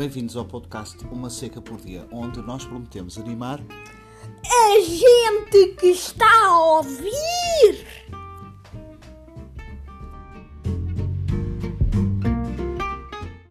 Bem-vindos 0.00 0.34
ao 0.34 0.46
podcast 0.46 0.96
Uma 1.12 1.28
Seca 1.28 1.60
por 1.60 1.78
Dia, 1.78 2.08
onde 2.10 2.40
nós 2.40 2.64
prometemos 2.64 3.18
animar 3.18 3.60
A 4.46 4.80
gente 4.80 5.74
que 5.78 5.88
está 5.88 6.24
a 6.46 6.58
ouvir. 6.58 7.39